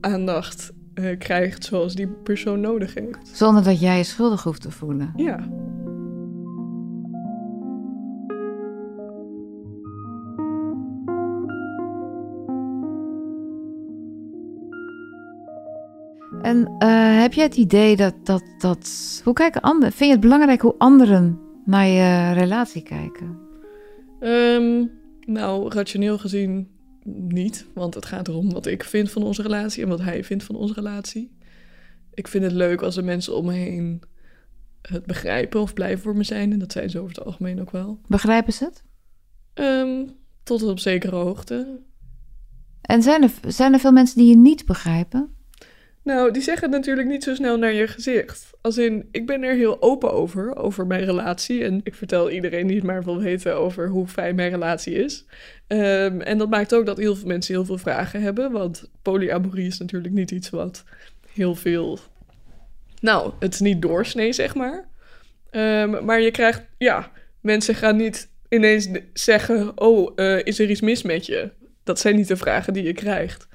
aandacht 0.01 0.73
uh, 0.95 1.19
krijgt 1.19 1.65
zoals 1.65 1.95
die 1.95 2.09
persoon 2.09 2.61
nodig 2.61 2.95
heeft. 2.95 3.31
Zonder 3.33 3.65
dat 3.65 3.81
jij 3.81 3.97
je 3.97 4.05
schuldig 4.05 4.43
hoeft 4.43 4.63
te 4.63 4.71
voelen. 4.71 5.13
Ja. 5.17 5.49
En 16.43 16.75
eh, 16.79 17.21
heb 17.21 17.33
jij 17.33 17.45
het 17.45 17.57
idee 17.57 17.97
dat, 17.97 18.15
dat, 18.25 18.43
dat... 18.59 19.21
Hoe 19.25 19.33
kijken 19.33 19.61
anderen... 19.61 19.93
Vind 19.93 20.05
je 20.05 20.17
het 20.17 20.21
belangrijk 20.21 20.61
hoe 20.61 20.75
anderen 20.79 21.41
naar 21.65 21.87
je 21.87 22.33
relatie 22.33 22.83
kijken? 22.83 23.39
Ehm, 24.21 24.85
nou, 25.21 25.69
rationeel 25.69 26.19
gezien 26.19 26.69
niet. 27.29 27.67
Want 27.75 27.95
het 27.95 28.07
gaat 28.07 28.29
erom 28.29 28.53
wat 28.53 28.67
ik 28.67 28.85
vind 28.85 29.11
van 29.11 29.23
onze 29.23 29.43
relatie 29.43 29.83
en 29.83 29.89
wat 29.89 30.01
hij 30.01 30.25
vindt 30.25 30.45
van 30.45 30.55
onze 30.55 30.75
relatie. 30.75 31.37
Ik 32.15 32.29
vind 32.29 32.45
het 32.45 32.53
leuk 32.53 32.83
als 32.83 32.97
er 32.97 33.05
mensen 33.05 33.37
om 33.37 33.45
me 33.45 33.53
heen 33.53 34.03
het 34.83 35.07
begrijpen 35.07 35.61
of 35.61 35.75
blijven 35.75 36.03
voor 36.03 36.17
me 36.17 36.25
zijn. 36.25 36.53
En 36.53 36.59
dat 36.59 36.73
zijn 36.73 36.91
ze 36.91 36.99
over 36.99 37.17
het 37.17 37.25
algemeen 37.25 37.61
ook 37.61 37.71
wel. 37.71 38.01
Begrijpen 38.07 38.53
ze 38.53 38.65
het? 38.65 38.85
Ehm, 39.55 40.07
tot 40.43 40.63
op 40.63 40.79
zekere 40.79 41.17
hoogte. 41.17 41.81
En 42.81 43.03
zijn 43.03 43.23
er, 43.23 43.31
zijn 43.47 43.73
er 43.73 43.79
veel 43.79 43.93
mensen 43.93 44.19
die 44.19 44.29
je 44.29 44.37
niet 44.37 44.67
begrijpen? 44.67 45.35
Nou, 46.03 46.31
die 46.31 46.43
zeggen 46.43 46.71
natuurlijk 46.71 47.09
niet 47.09 47.25
zo 47.25 47.35
snel 47.35 47.59
naar 47.59 47.73
je 47.73 47.87
gezicht. 47.87 48.51
Als 48.61 48.79
in, 48.79 49.09
ik 49.11 49.27
ben 49.27 49.43
er 49.43 49.55
heel 49.55 49.83
open 49.83 50.13
over, 50.13 50.57
over 50.57 50.87
mijn 50.87 51.05
relatie. 51.05 51.65
En 51.65 51.81
ik 51.83 51.95
vertel 51.95 52.31
iedereen 52.31 52.67
die 52.67 52.77
het 52.77 52.85
maar 52.85 53.05
wil 53.05 53.19
weten 53.19 53.57
over 53.57 53.89
hoe 53.89 54.07
fijn 54.07 54.35
mijn 54.35 54.51
relatie 54.51 54.95
is. 54.95 55.25
Ehm, 55.67 56.21
en 56.21 56.39
dat 56.39 56.51
maakt 56.51 56.75
ook 56.75 56.87
dat 56.87 56.97
heel 56.97 57.17
veel 57.17 57.27
mensen 57.27 57.55
heel 57.55 57.65
veel 57.65 57.79
vragen 57.79 58.23
hebben. 58.23 58.53
Want 58.53 58.91
polyamorie 59.03 59.67
is 59.67 59.79
natuurlijk 59.79 60.15
niet 60.15 60.31
iets 60.31 60.51
wat 60.51 60.85
heel 61.33 61.55
veel... 61.55 61.99
Nou, 63.01 63.33
het 63.39 63.55
is 63.55 63.61
niet 63.61 63.83
doorsnee, 63.83 64.33
zeg 64.33 64.55
maar. 64.55 64.89
Ehm, 65.51 66.05
maar 66.05 66.21
je 66.21 66.31
krijgt, 66.31 66.63
ja, 66.79 67.11
mensen 67.41 67.75
gaan 67.75 67.97
niet 67.97 68.29
ineens 68.49 68.89
zeggen: 69.13 69.81
Oh, 69.81 70.13
uh, 70.17 70.45
is 70.45 70.59
er 70.59 70.71
iets 70.71 70.81
mis 70.81 71.03
met 71.03 71.27
je? 71.27 71.51
Dat 71.85 72.01
zijn 72.01 72.17
niet 72.17 72.29
de 72.29 72.37
vragen 72.37 72.73
die 72.73 72.83
je 72.83 72.93
krijgt. 72.93 73.49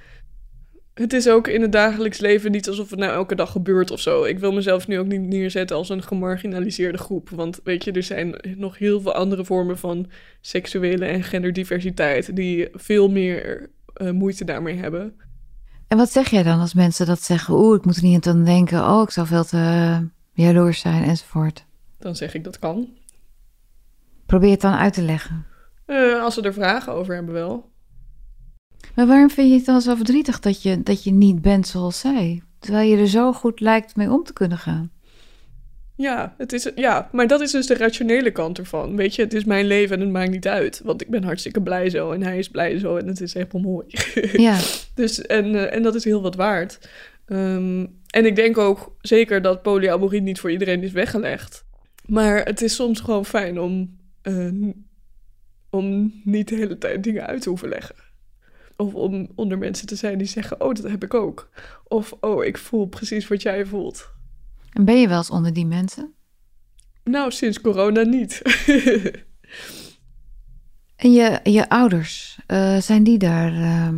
Het 0.95 1.13
is 1.13 1.29
ook 1.29 1.47
in 1.47 1.61
het 1.61 1.71
dagelijks 1.71 2.19
leven 2.19 2.51
niet 2.51 2.67
alsof 2.67 2.89
het 2.89 2.99
nou 2.99 3.11
elke 3.11 3.35
dag 3.35 3.51
gebeurt 3.51 3.91
of 3.91 3.99
zo. 3.99 4.23
Ik 4.23 4.39
wil 4.39 4.51
mezelf 4.51 4.87
nu 4.87 4.99
ook 4.99 5.07
niet 5.07 5.21
neerzetten 5.21 5.75
als 5.75 5.89
een 5.89 6.03
gemarginaliseerde 6.03 6.97
groep. 6.97 7.29
Want 7.29 7.59
weet 7.63 7.83
je, 7.83 7.91
er 7.91 8.03
zijn 8.03 8.35
nog 8.57 8.77
heel 8.77 9.01
veel 9.01 9.13
andere 9.13 9.45
vormen 9.45 9.77
van 9.77 10.09
seksuele 10.41 11.05
en 11.05 11.23
genderdiversiteit 11.23 12.35
die 12.35 12.67
veel 12.71 13.09
meer 13.09 13.69
uh, 13.97 14.11
moeite 14.11 14.45
daarmee 14.45 14.75
hebben. 14.75 15.13
En 15.87 15.97
wat 15.97 16.11
zeg 16.11 16.29
jij 16.29 16.43
dan 16.43 16.59
als 16.59 16.73
mensen 16.73 17.05
dat 17.05 17.21
zeggen? 17.21 17.53
Oeh, 17.53 17.75
ik 17.75 17.85
moet 17.85 17.97
er 17.97 18.03
niet 18.03 18.27
aan 18.27 18.43
denken. 18.43 18.89
Oh, 18.89 19.01
ik 19.01 19.09
zou 19.09 19.27
veel 19.27 19.43
te 19.43 19.57
uh, 19.57 19.99
jaloers 20.33 20.79
zijn 20.79 21.03
enzovoort. 21.03 21.65
Dan 21.99 22.15
zeg 22.15 22.33
ik 22.33 22.43
dat 22.43 22.59
kan. 22.59 22.89
Probeer 24.25 24.51
het 24.51 24.61
dan 24.61 24.73
uit 24.73 24.93
te 24.93 25.01
leggen. 25.01 25.45
Uh, 25.87 26.23
als 26.23 26.33
ze 26.33 26.41
er 26.41 26.53
vragen 26.53 26.93
over 26.93 27.15
hebben 27.15 27.33
wel. 27.33 27.73
Maar 28.95 29.07
waarom 29.07 29.29
vind 29.29 29.49
je 29.49 29.55
het 29.55 29.65
dan 29.65 29.81
zo 29.81 29.95
verdrietig 29.95 30.39
dat 30.39 30.61
je, 30.61 30.83
dat 30.83 31.03
je 31.03 31.11
niet 31.11 31.41
bent 31.41 31.67
zoals 31.67 31.99
zij? 31.99 32.41
Terwijl 32.59 32.89
je 32.89 32.97
er 32.97 33.07
zo 33.07 33.33
goed 33.33 33.59
lijkt 33.59 33.95
mee 33.95 34.11
om 34.11 34.23
te 34.23 34.33
kunnen 34.33 34.57
gaan. 34.57 34.91
Ja, 35.97 36.35
het 36.37 36.53
is, 36.53 36.71
ja, 36.75 37.09
maar 37.11 37.27
dat 37.27 37.41
is 37.41 37.51
dus 37.51 37.67
de 37.67 37.73
rationele 37.73 38.31
kant 38.31 38.57
ervan. 38.57 38.95
Weet 38.95 39.15
je, 39.15 39.21
het 39.21 39.33
is 39.33 39.43
mijn 39.43 39.65
leven 39.65 39.95
en 39.95 40.01
het 40.01 40.11
maakt 40.11 40.31
niet 40.31 40.47
uit. 40.47 40.81
Want 40.83 41.01
ik 41.01 41.09
ben 41.09 41.23
hartstikke 41.23 41.61
blij 41.61 41.89
zo 41.89 42.11
en 42.11 42.23
hij 42.23 42.37
is 42.37 42.49
blij 42.49 42.79
zo 42.79 42.97
en 42.97 43.07
het 43.07 43.21
is 43.21 43.33
helemaal 43.33 43.61
mooi. 43.61 43.87
Ja. 44.47 44.59
dus, 44.95 45.21
en, 45.21 45.45
uh, 45.45 45.73
en 45.73 45.83
dat 45.83 45.95
is 45.95 46.03
heel 46.03 46.21
wat 46.21 46.35
waard. 46.35 46.89
Um, 47.27 47.99
en 48.09 48.25
ik 48.25 48.35
denk 48.35 48.57
ook 48.57 48.95
zeker 49.01 49.41
dat 49.41 49.61
polyamorie 49.61 50.21
niet 50.21 50.39
voor 50.39 50.51
iedereen 50.51 50.83
is 50.83 50.91
weggelegd. 50.91 51.65
Maar 52.05 52.45
het 52.45 52.61
is 52.61 52.75
soms 52.75 52.99
gewoon 52.99 53.25
fijn 53.25 53.59
om, 53.59 53.97
uh, 54.23 54.73
om 55.69 56.13
niet 56.23 56.47
de 56.47 56.55
hele 56.55 56.77
tijd 56.77 57.03
dingen 57.03 57.25
uit 57.25 57.41
te 57.41 57.49
hoeven 57.49 57.69
leggen. 57.69 57.95
Of 58.77 58.93
om 58.93 59.27
onder 59.35 59.57
mensen 59.57 59.87
te 59.87 59.95
zijn 59.95 60.17
die 60.17 60.27
zeggen: 60.27 60.61
Oh, 60.61 60.73
dat 60.73 60.91
heb 60.91 61.03
ik 61.03 61.13
ook. 61.13 61.49
Of 61.83 62.13
Oh, 62.19 62.43
ik 62.45 62.57
voel 62.57 62.85
precies 62.85 63.27
wat 63.27 63.41
jij 63.41 63.65
voelt. 63.65 64.09
En 64.71 64.85
ben 64.85 64.99
je 64.99 65.07
wel 65.07 65.17
eens 65.17 65.29
onder 65.29 65.53
die 65.53 65.65
mensen? 65.65 66.13
Nou, 67.03 67.31
sinds 67.31 67.61
corona 67.61 68.01
niet. 68.01 68.41
en 70.95 71.13
je, 71.13 71.39
je 71.43 71.69
ouders, 71.69 72.39
uh, 72.47 72.77
zijn 72.77 73.03
die 73.03 73.17
daar. 73.17 73.53
Uh, 73.53 73.89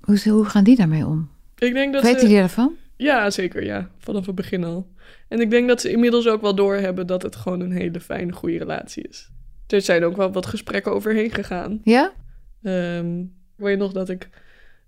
hoe, 0.00 0.28
hoe 0.28 0.44
gaan 0.44 0.64
die 0.64 0.76
daarmee 0.76 1.06
om? 1.06 1.30
Ik 1.58 1.72
denk 1.72 1.92
dat 1.92 2.02
Weten 2.02 2.20
ze, 2.20 2.26
die 2.26 2.36
ervan? 2.36 2.74
Ja, 2.96 3.30
zeker. 3.30 3.64
Ja, 3.64 3.90
vanaf 3.98 4.26
het 4.26 4.34
begin 4.34 4.64
al. 4.64 4.92
En 5.28 5.40
ik 5.40 5.50
denk 5.50 5.68
dat 5.68 5.80
ze 5.80 5.90
inmiddels 5.90 6.28
ook 6.28 6.40
wel 6.40 6.54
doorhebben 6.54 7.06
dat 7.06 7.22
het 7.22 7.36
gewoon 7.36 7.60
een 7.60 7.72
hele 7.72 8.00
fijne, 8.00 8.32
goede 8.32 8.58
relatie 8.58 9.08
is. 9.08 9.30
Er 9.66 9.82
zijn 9.82 10.04
ook 10.04 10.16
wel 10.16 10.32
wat 10.32 10.46
gesprekken 10.46 10.92
overheen 10.92 11.30
gegaan. 11.30 11.80
Ja? 11.84 12.12
Um, 12.62 13.34
ik 13.56 13.64
weet 13.64 13.78
nog 13.78 13.92
dat 13.92 14.08
ik 14.08 14.28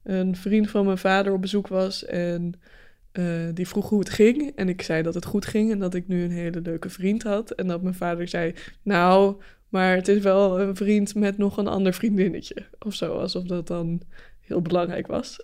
een 0.02 0.36
vriend 0.36 0.70
van 0.70 0.84
mijn 0.84 0.98
vader 0.98 1.32
op 1.32 1.40
bezoek 1.40 1.68
was 1.68 2.04
en 2.04 2.54
uh, 3.12 3.48
die 3.54 3.68
vroeg 3.68 3.88
hoe 3.88 3.98
het 3.98 4.10
ging. 4.10 4.52
En 4.56 4.68
ik 4.68 4.82
zei 4.82 5.02
dat 5.02 5.14
het 5.14 5.24
goed 5.24 5.46
ging 5.46 5.70
en 5.70 5.78
dat 5.78 5.94
ik 5.94 6.08
nu 6.08 6.24
een 6.24 6.30
hele 6.30 6.60
leuke 6.60 6.90
vriend 6.90 7.22
had. 7.22 7.50
En 7.50 7.66
dat 7.66 7.82
mijn 7.82 7.94
vader 7.94 8.28
zei, 8.28 8.54
nou, 8.82 9.40
maar 9.68 9.94
het 9.94 10.08
is 10.08 10.22
wel 10.22 10.60
een 10.60 10.76
vriend 10.76 11.14
met 11.14 11.38
nog 11.38 11.56
een 11.56 11.66
ander 11.66 11.92
vriendinnetje. 11.92 12.66
Of 12.78 12.94
zo, 12.94 13.18
alsof 13.18 13.44
dat 13.44 13.66
dan 13.66 14.02
heel 14.46 14.62
belangrijk 14.62 15.06
was. 15.06 15.40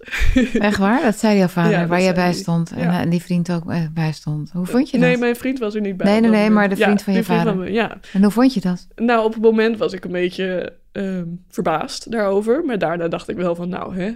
Echt 0.58 0.78
waar? 0.78 1.02
Dat 1.02 1.18
zei 1.18 1.38
jouw 1.38 1.48
vader, 1.48 1.72
ja, 1.78 1.86
waar 1.86 2.02
jij 2.02 2.14
bij 2.14 2.32
stond. 2.32 2.72
En, 2.72 2.78
ja. 2.78 3.00
en, 3.00 3.08
die 3.08 3.22
vriend 3.22 3.52
ook 3.52 3.64
bij 3.94 4.12
stond. 4.12 4.50
Hoe 4.50 4.66
vond 4.66 4.90
je 4.90 4.98
dat? 4.98 5.08
Nee, 5.08 5.16
mijn 5.16 5.36
vriend 5.36 5.58
was 5.58 5.74
er 5.74 5.80
niet 5.80 5.96
bij. 5.96 6.06
Nee, 6.06 6.20
nee, 6.20 6.30
nee, 6.30 6.50
maar 6.50 6.68
de 6.68 6.76
vriend 6.76 6.98
ja, 6.98 7.04
van 7.04 7.14
je 7.14 7.24
vriend 7.24 7.38
vader. 7.38 7.54
Van 7.54 7.64
me, 7.64 7.72
ja. 7.72 7.98
En 8.12 8.22
hoe 8.22 8.30
vond 8.30 8.54
je 8.54 8.60
dat? 8.60 8.86
Nou, 8.94 9.24
op 9.24 9.32
het 9.32 9.42
moment 9.42 9.78
was 9.78 9.92
ik 9.92 10.04
een 10.04 10.12
beetje 10.12 10.72
um, 10.92 11.44
verbaasd 11.48 12.10
daarover. 12.10 12.64
Maar 12.64 12.78
daarna 12.78 13.08
dacht 13.08 13.28
ik 13.28 13.36
wel 13.36 13.54
van, 13.54 13.68
nou, 13.68 13.96
hè, 13.96 14.12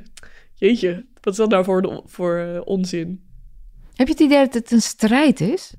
jeetje, 0.54 1.04
wat 1.20 1.32
is 1.32 1.38
dat 1.38 1.50
nou 1.50 1.64
voor, 1.64 2.02
voor 2.06 2.38
uh, 2.38 2.60
onzin? 2.64 3.24
Heb 3.94 4.06
je 4.06 4.12
het 4.12 4.22
idee 4.22 4.44
dat 4.44 4.54
het 4.54 4.70
een 4.70 4.80
strijd 4.80 5.40
is? 5.40 5.74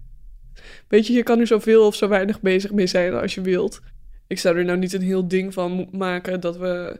Weet 0.87 1.07
je, 1.07 1.13
je 1.13 1.23
kan 1.23 1.39
er 1.39 1.47
zoveel 1.47 1.85
of 1.85 1.95
zo 1.95 2.07
weinig 2.07 2.41
bezig 2.41 2.71
mee 2.71 2.87
zijn 2.87 3.13
als 3.13 3.35
je 3.35 3.41
wilt. 3.41 3.81
Ik 4.27 4.39
zou 4.39 4.57
er 4.57 4.65
nou 4.65 4.77
niet 4.77 4.93
een 4.93 5.01
heel 5.01 5.27
ding 5.27 5.53
van 5.53 5.87
maken 5.91 6.39
dat 6.39 6.57
we, 6.57 6.99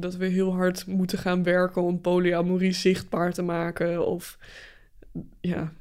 dat 0.00 0.16
we 0.16 0.26
heel 0.26 0.54
hard 0.54 0.86
moeten 0.86 1.18
gaan 1.18 1.42
werken 1.42 1.82
om 1.82 2.00
polyamorie 2.00 2.72
zichtbaar 2.72 3.32
te 3.32 3.42
maken. 3.42 4.06
Of 4.06 4.38
ja, 5.40 5.72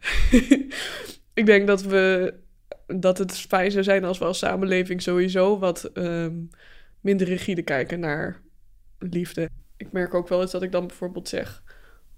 ik 1.33 1.45
denk 1.45 1.67
dat 1.67 1.81
we 1.81 2.33
dat 2.87 3.17
het 3.17 3.37
fijn 3.37 3.71
zou 3.71 3.83
zijn 3.83 4.03
als 4.03 4.17
we 4.17 4.25
als 4.25 4.37
samenleving 4.37 5.01
sowieso 5.01 5.59
wat 5.59 5.91
um, 5.93 6.49
minder 7.01 7.27
rigide 7.27 7.61
kijken 7.61 7.99
naar 7.99 8.41
liefde. 8.99 9.49
Ik 9.77 9.91
merk 9.91 10.13
ook 10.13 10.27
wel 10.27 10.41
eens 10.41 10.51
dat 10.51 10.63
ik 10.63 10.71
dan 10.71 10.87
bijvoorbeeld 10.87 11.27
zeg: 11.29 11.63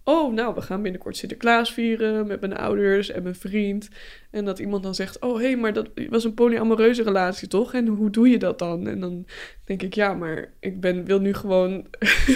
Oh, 0.10 0.34
nou, 0.34 0.54
we 0.56 0.62
gaan 0.62 0.82
binnenkort 0.82 1.18
Sinterklaas 1.18 1.74
vieren 1.74 2.28
met 2.28 2.40
mijn 2.40 2.58
ouders 2.58 3.10
en 3.10 3.24
mijn 3.24 3.36
vriend. 3.36 3.90
En 4.32 4.46
dat 4.46 4.60
iemand 4.60 4.84
dan 4.84 4.96
zegt: 4.96 5.20
Oh, 5.20 5.36
hé, 5.36 5.44
hey, 5.44 5.58
maar 5.58 5.74
dat 5.74 5.90
was 6.10 6.24
een 6.24 6.34
polyamoreuze 6.34 7.04
relatie, 7.04 7.48
toch? 7.48 7.74
En 7.74 7.88
hoe 7.88 8.10
doe 8.10 8.30
je 8.30 8.38
dat 8.38 8.60
dan? 8.60 8.88
En 8.88 9.00
dan 9.00 9.26
denk 9.66 9.82
ik: 9.82 9.94
Ja, 9.94 10.14
maar 10.14 10.52
ik 10.60 10.80
ben, 10.80 11.06
wil 11.06 11.20
nu 11.20 11.34
gewoon 11.34 11.86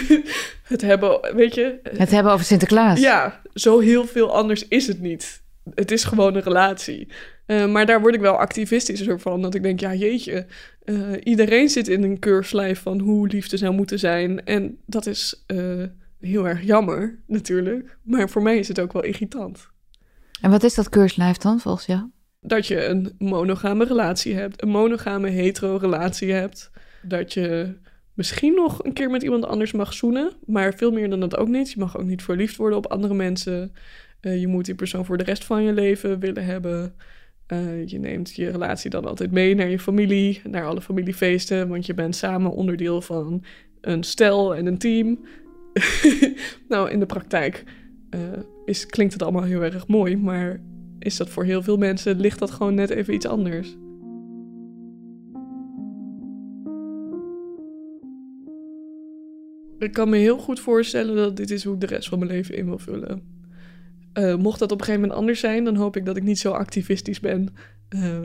het 0.72 0.80
hebben, 0.80 1.34
weet 1.34 1.54
je? 1.54 1.78
Het 1.82 2.10
hebben 2.10 2.32
over 2.32 2.44
Sinterklaas. 2.44 3.00
Ja, 3.00 3.40
zo 3.54 3.78
heel 3.78 4.06
veel 4.06 4.34
anders 4.34 4.68
is 4.68 4.86
het 4.86 5.00
niet. 5.00 5.42
Het 5.74 5.90
is 5.90 6.04
gewoon 6.04 6.34
een 6.34 6.42
relatie. 6.42 7.08
Uh, 7.46 7.66
maar 7.66 7.86
daar 7.86 8.00
word 8.00 8.14
ik 8.14 8.20
wel 8.20 8.38
activistischer 8.38 9.20
van. 9.20 9.42
Dat 9.42 9.54
ik 9.54 9.62
denk, 9.62 9.80
ja 9.80 9.94
jeetje, 9.94 10.46
uh, 10.84 10.98
iedereen 11.22 11.68
zit 11.68 11.88
in 11.88 12.02
een 12.02 12.18
keurslijf 12.18 12.80
van 12.80 12.98
hoe 12.98 13.28
liefde 13.28 13.56
zou 13.56 13.74
moeten 13.74 13.98
zijn. 13.98 14.44
En 14.44 14.78
dat 14.86 15.06
is 15.06 15.44
uh, 15.46 15.84
heel 16.22 16.48
erg 16.48 16.62
jammer, 16.62 17.18
natuurlijk. 17.26 17.98
Maar 18.02 18.28
voor 18.28 18.42
mij 18.42 18.58
is 18.58 18.68
het 18.68 18.80
ook 18.80 18.92
wel 18.92 19.04
irritant. 19.04 19.70
En 20.40 20.50
wat 20.50 20.62
is 20.62 20.74
dat 20.74 20.88
keurslijf 20.88 21.36
dan, 21.36 21.60
volgens 21.60 21.86
jou? 21.86 22.10
Dat 22.40 22.66
je 22.66 22.84
een 22.84 23.14
monogame 23.18 23.84
relatie 23.84 24.34
hebt. 24.34 24.62
Een 24.62 24.68
monogame 24.68 25.28
hetero 25.28 25.76
relatie 25.76 26.32
hebt. 26.32 26.70
Dat 27.02 27.32
je 27.32 27.76
misschien 28.14 28.54
nog 28.54 28.84
een 28.84 28.92
keer 28.92 29.10
met 29.10 29.22
iemand 29.22 29.44
anders 29.44 29.72
mag 29.72 29.92
zoenen. 29.92 30.32
Maar 30.46 30.74
veel 30.74 30.90
meer 30.90 31.10
dan 31.10 31.20
dat 31.20 31.36
ook 31.36 31.48
niet. 31.48 31.70
Je 31.70 31.80
mag 31.80 31.98
ook 31.98 32.06
niet 32.06 32.22
verliefd 32.22 32.56
worden 32.56 32.78
op 32.78 32.86
andere 32.86 33.14
mensen. 33.14 33.72
je 34.20 34.46
moet 34.46 34.64
die 34.64 34.74
persoon 34.74 35.04
voor 35.04 35.18
de 35.18 35.24
rest 35.24 35.44
van 35.44 35.62
je 35.62 35.72
leven 35.72 36.18
willen 36.18 36.44
hebben. 36.44 36.94
Uh, 37.52 37.86
je 37.86 37.98
neemt 37.98 38.34
je 38.34 38.50
relatie 38.50 38.90
dan 38.90 39.04
altijd 39.04 39.30
mee 39.30 39.54
naar 39.54 39.68
je 39.68 39.78
familie, 39.78 40.40
naar 40.44 40.66
alle 40.66 40.80
familiefeesten, 40.80 41.68
want 41.68 41.86
je 41.86 41.94
bent 41.94 42.16
samen 42.16 42.50
onderdeel 42.50 43.00
van 43.00 43.44
een 43.80 44.02
stel 44.02 44.54
en 44.54 44.66
een 44.66 44.78
team. 44.78 45.24
nou, 46.68 46.90
in 46.90 46.98
de 46.98 47.06
praktijk 47.06 47.64
uh, 48.10 48.20
is, 48.64 48.86
klinkt 48.86 49.12
het 49.12 49.22
allemaal 49.22 49.42
heel 49.42 49.62
erg 49.62 49.86
mooi, 49.86 50.16
maar 50.16 50.60
is 50.98 51.16
dat 51.16 51.28
voor 51.28 51.44
heel 51.44 51.62
veel 51.62 51.76
mensen, 51.76 52.20
ligt 52.20 52.38
dat 52.38 52.50
gewoon 52.50 52.74
net 52.74 52.90
even 52.90 53.14
iets 53.14 53.26
anders. 53.26 53.76
Ik 59.78 59.92
kan 59.92 60.08
me 60.08 60.16
heel 60.16 60.38
goed 60.38 60.60
voorstellen 60.60 61.16
dat 61.16 61.36
dit 61.36 61.50
is 61.50 61.64
hoe 61.64 61.74
ik 61.74 61.80
de 61.80 61.86
rest 61.86 62.08
van 62.08 62.18
mijn 62.18 62.30
leven 62.30 62.56
in 62.56 62.64
wil 62.64 62.78
vullen. 62.78 63.22
Uh, 64.18 64.36
mocht 64.36 64.58
dat 64.58 64.72
op 64.72 64.78
een 64.78 64.84
gegeven 64.84 65.00
moment 65.00 65.20
anders 65.20 65.40
zijn, 65.40 65.64
dan 65.64 65.76
hoop 65.76 65.96
ik 65.96 66.06
dat 66.06 66.16
ik 66.16 66.22
niet 66.22 66.38
zo 66.38 66.50
activistisch 66.50 67.20
ben. 67.20 67.48
Uh, 67.90 68.20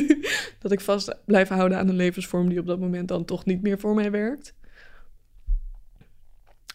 dat 0.62 0.72
ik 0.72 0.80
vast 0.80 1.18
blijf 1.24 1.48
houden 1.48 1.78
aan 1.78 1.88
een 1.88 1.96
levensvorm 1.96 2.48
die 2.48 2.58
op 2.58 2.66
dat 2.66 2.80
moment 2.80 3.08
dan 3.08 3.24
toch 3.24 3.44
niet 3.44 3.62
meer 3.62 3.78
voor 3.78 3.94
mij 3.94 4.10
werkt. 4.10 4.54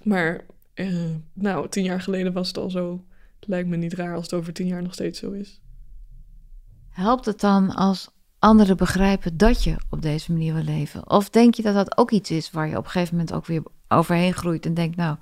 Maar, 0.06 0.46
uh, 0.76 1.16
nou, 1.34 1.70
tien 1.70 1.84
jaar 1.84 2.02
geleden 2.02 2.34
was 2.34 2.48
het 2.48 2.58
al 2.58 2.70
zo. 2.70 3.04
het 3.40 3.48
lijkt 3.48 3.70
me 3.70 3.76
niet 3.76 3.94
raar 3.94 4.16
als 4.16 4.24
het 4.24 4.34
over 4.34 4.54
tien 4.54 4.68
jaar 4.68 4.82
nog 4.82 4.94
steeds 4.94 5.20
zo 5.20 5.32
is. 5.32 5.62
Helpt 6.90 7.26
het 7.26 7.40
dan 7.40 7.70
als 7.76 8.10
anderen 8.40 8.78
begrijpen 8.78 9.38
dat 9.38 9.64
je 9.64 9.76
op 9.90 10.02
deze 10.02 10.32
manier 10.32 10.54
wil 10.54 10.64
leven? 10.64 11.10
Of 11.10 11.30
denk 11.30 11.54
je 11.54 11.62
dat 11.62 11.74
dat 11.74 11.98
ook 11.98 12.12
iets 12.12 12.32
is 12.32 12.52
waar 12.52 12.68
je 12.68 12.78
op 12.78 12.84
een 12.84 12.90
gegeven 12.90 13.16
moment 13.16 13.34
ook 13.34 13.46
weer 13.46 13.64
overheen 13.88 14.34
groeit 14.34 14.66
en 14.66 14.74
denkt, 14.74 14.96
nou, 14.96 15.18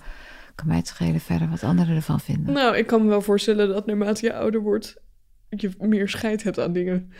kan 0.56 0.68
mij 0.68 0.78
het 0.78 0.88
schelen 0.88 1.20
verder 1.20 1.50
wat 1.50 1.64
anderen 1.64 1.96
ervan 1.96 2.20
vinden? 2.20 2.54
Nou, 2.54 2.78
ik 2.78 2.88
kan 2.88 3.02
me 3.02 3.08
wel 3.08 3.22
voorstellen 3.22 3.68
dat 3.68 3.86
naarmate 3.86 4.26
je 4.26 4.34
ouder 4.34 4.62
wordt, 4.62 4.96
je 5.50 5.72
meer 5.80 6.10
scheid 6.10 6.44
hebt 6.44 6.60
aan 6.60 6.74
dingen. 6.74 7.12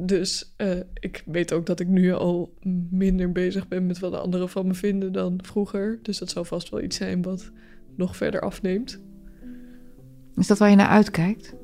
Dus 0.00 0.54
uh, 0.56 0.80
ik 0.94 1.22
weet 1.26 1.52
ook 1.52 1.66
dat 1.66 1.80
ik 1.80 1.88
nu 1.88 2.12
al 2.12 2.54
minder 2.90 3.32
bezig 3.32 3.68
ben 3.68 3.86
met 3.86 3.98
wat 3.98 4.12
de 4.12 4.18
anderen 4.18 4.48
van 4.48 4.66
me 4.66 4.74
vinden 4.74 5.12
dan 5.12 5.38
vroeger. 5.42 5.98
Dus 6.02 6.18
dat 6.18 6.30
zal 6.30 6.44
vast 6.44 6.68
wel 6.68 6.82
iets 6.82 6.96
zijn 6.96 7.22
wat 7.22 7.50
nog 7.94 8.16
verder 8.16 8.40
afneemt. 8.40 9.00
Is 10.34 10.46
dat 10.46 10.58
waar 10.58 10.70
je 10.70 10.76
naar 10.76 10.88
uitkijkt? 10.88 11.54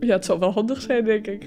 Ja, 0.00 0.14
het 0.14 0.24
zal 0.24 0.38
wel 0.38 0.52
handig 0.52 0.80
zijn, 0.80 1.04
denk 1.04 1.26
ik. 1.26 1.46